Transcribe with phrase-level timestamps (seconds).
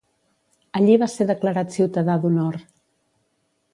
[0.79, 2.59] Allí va ser declarat Ciutadà d'Honor.